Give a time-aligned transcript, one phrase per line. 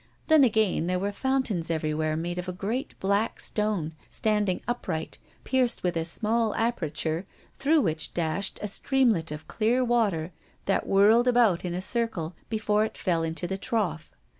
[0.29, 5.83] Then, again, there were fountains everywhere made of a great black stone standing upright pierced
[5.83, 7.23] with a small aperture,
[7.59, 10.31] through which dashed a streamlet of clear water
[10.65, 14.09] that whirled about in a circle before it fell into the trough.